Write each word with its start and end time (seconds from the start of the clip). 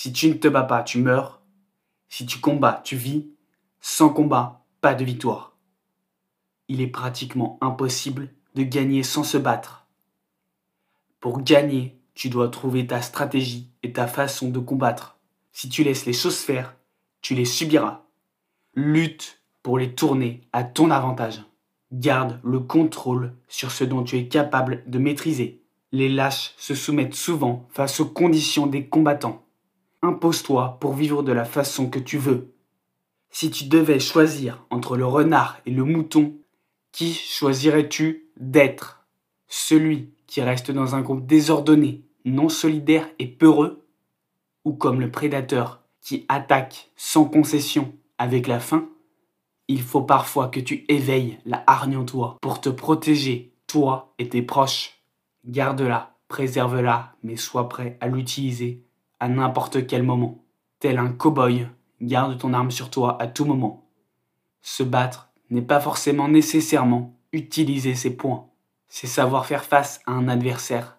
Si 0.00 0.12
tu 0.12 0.28
ne 0.28 0.34
te 0.34 0.46
bats 0.46 0.62
pas, 0.62 0.84
tu 0.84 1.00
meurs. 1.00 1.42
Si 2.08 2.24
tu 2.24 2.38
combats, 2.38 2.80
tu 2.84 2.94
vis. 2.94 3.26
Sans 3.80 4.10
combat, 4.10 4.64
pas 4.80 4.94
de 4.94 5.04
victoire. 5.04 5.56
Il 6.68 6.80
est 6.80 6.86
pratiquement 6.86 7.58
impossible 7.60 8.32
de 8.54 8.62
gagner 8.62 9.02
sans 9.02 9.24
se 9.24 9.36
battre. 9.36 9.88
Pour 11.18 11.42
gagner, 11.42 11.98
tu 12.14 12.28
dois 12.28 12.48
trouver 12.48 12.86
ta 12.86 13.02
stratégie 13.02 13.72
et 13.82 13.92
ta 13.92 14.06
façon 14.06 14.50
de 14.50 14.60
combattre. 14.60 15.18
Si 15.50 15.68
tu 15.68 15.82
laisses 15.82 16.06
les 16.06 16.12
choses 16.12 16.38
faire, 16.38 16.76
tu 17.20 17.34
les 17.34 17.44
subiras. 17.44 18.04
Lutte 18.74 19.42
pour 19.64 19.80
les 19.80 19.96
tourner 19.96 20.42
à 20.52 20.62
ton 20.62 20.92
avantage. 20.92 21.42
Garde 21.90 22.38
le 22.44 22.60
contrôle 22.60 23.34
sur 23.48 23.72
ce 23.72 23.82
dont 23.82 24.04
tu 24.04 24.16
es 24.16 24.28
capable 24.28 24.84
de 24.86 25.00
maîtriser. 25.00 25.60
Les 25.90 26.08
lâches 26.08 26.54
se 26.56 26.76
soumettent 26.76 27.16
souvent 27.16 27.66
face 27.72 27.98
aux 27.98 28.08
conditions 28.08 28.68
des 28.68 28.86
combattants. 28.86 29.44
Impose-toi 30.18 30.78
pour 30.80 30.94
vivre 30.94 31.22
de 31.22 31.30
la 31.30 31.44
façon 31.44 31.88
que 31.88 32.00
tu 32.00 32.18
veux. 32.18 32.52
Si 33.30 33.52
tu 33.52 33.66
devais 33.66 34.00
choisir 34.00 34.66
entre 34.68 34.96
le 34.96 35.06
renard 35.06 35.60
et 35.64 35.70
le 35.70 35.84
mouton, 35.84 36.34
qui 36.90 37.14
choisirais-tu 37.14 38.26
d'être? 38.36 39.06
Celui 39.46 40.12
qui 40.26 40.40
reste 40.40 40.72
dans 40.72 40.96
un 40.96 41.02
groupe 41.02 41.24
désordonné, 41.24 42.02
non 42.24 42.48
solidaire 42.48 43.08
et 43.20 43.28
peureux? 43.28 43.86
Ou 44.64 44.72
comme 44.72 45.00
le 45.00 45.12
prédateur 45.12 45.84
qui 46.00 46.26
attaque 46.28 46.90
sans 46.96 47.24
concession 47.24 47.94
avec 48.18 48.48
la 48.48 48.58
faim? 48.58 48.88
Il 49.68 49.82
faut 49.82 50.02
parfois 50.02 50.48
que 50.48 50.58
tu 50.58 50.84
éveilles 50.88 51.38
la 51.46 51.62
hargne 51.68 51.96
en 51.96 52.04
toi 52.04 52.38
pour 52.40 52.60
te 52.60 52.70
protéger, 52.70 53.52
toi 53.68 54.12
et 54.18 54.28
tes 54.28 54.42
proches. 54.42 55.00
Garde-la, 55.46 56.16
préserve-la, 56.26 57.14
mais 57.22 57.36
sois 57.36 57.68
prêt 57.68 57.96
à 58.00 58.08
l'utiliser 58.08 58.82
à 59.20 59.28
n'importe 59.28 59.86
quel 59.86 60.02
moment. 60.02 60.44
Tel 60.80 60.98
un 60.98 61.08
cow-boy, 61.08 61.68
garde 62.00 62.38
ton 62.38 62.52
arme 62.52 62.70
sur 62.70 62.90
toi 62.90 63.20
à 63.20 63.26
tout 63.26 63.44
moment. 63.44 63.88
Se 64.62 64.82
battre 64.82 65.30
n'est 65.50 65.62
pas 65.62 65.80
forcément 65.80 66.28
nécessairement 66.28 67.18
utiliser 67.32 67.94
ses 67.94 68.16
points, 68.16 68.48
c'est 68.88 69.06
savoir 69.06 69.46
faire 69.46 69.64
face 69.64 70.00
à 70.06 70.12
un 70.12 70.28
adversaire. 70.28 70.98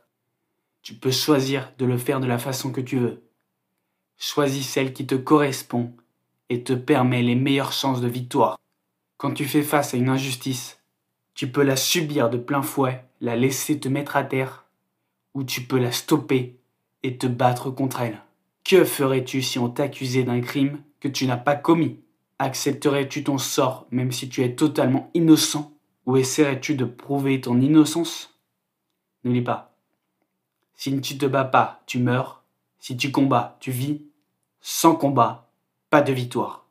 Tu 0.82 0.94
peux 0.94 1.12
choisir 1.12 1.74
de 1.78 1.86
le 1.86 1.98
faire 1.98 2.20
de 2.20 2.28
la 2.28 2.38
façon 2.38 2.72
que 2.72 2.82
tu 2.82 2.98
veux. 2.98 3.24
Choisis 4.18 4.68
celle 4.68 4.94
qui 4.94 5.06
te 5.06 5.16
correspond 5.16 5.94
et 6.50 6.64
te 6.64 6.74
permet 6.74 7.22
les 7.22 7.36
meilleures 7.36 7.74
chances 7.74 8.02
de 8.02 8.08
victoire. 8.08 8.58
Quand 9.18 9.34
tu 9.34 9.46
fais 9.46 9.64
face 9.64 9.94
à 9.94 9.98
une 9.98 10.10
injustice, 10.10 10.82
tu 11.34 11.52
peux 11.52 11.64
la 11.64 11.76
subir 11.76 12.30
de 12.30 12.38
plein 12.38 12.62
fouet, 12.62 13.06
la 13.22 13.36
laisser 13.36 13.80
te 13.80 13.88
mettre 13.88 14.16
à 14.16 14.24
terre, 14.24 14.66
ou 15.34 15.44
tu 15.44 15.62
peux 15.62 15.80
la 15.80 15.92
stopper 15.92 16.59
et 17.04 17.18
te 17.18 17.28
battre 17.28 17.72
contre 17.72 18.02
elle. 18.02 18.22
Que 18.64 18.84
ferais-tu 18.84 19.42
si 19.42 19.60
on 19.60 19.70
t'accusait 19.70 20.24
d'un 20.24 20.42
crime 20.42 20.82
que 21.00 21.08
tu 21.08 21.26
n'as 21.26 21.38
pas 21.38 21.56
commis? 21.56 22.00
Accepterais-tu 22.40 23.24
ton 23.24 23.38
sort 23.38 23.88
même 23.92 24.12
si 24.12 24.30
tu 24.30 24.44
es 24.44 24.56
totalement 24.56 25.10
innocent? 25.14 25.74
Ou 26.06 26.18
essaierais-tu 26.18 26.76
de 26.76 26.86
prouver 26.86 27.42
ton 27.42 27.60
innocence? 27.62 28.40
N'oublie 29.24 29.42
pas, 29.42 29.70
si 30.80 31.02
tu 31.02 31.18
te 31.18 31.26
bats 31.26 31.44
pas, 31.44 31.82
tu 31.88 32.00
meurs. 32.00 32.42
Si 32.80 32.96
tu 32.96 33.12
combats, 33.12 33.58
tu 33.60 33.70
vis. 33.70 34.02
Sans 34.62 34.96
combat, 34.96 35.52
pas 35.90 36.02
de 36.02 36.14
victoire. 36.14 36.69